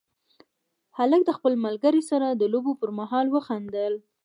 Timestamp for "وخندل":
3.35-3.93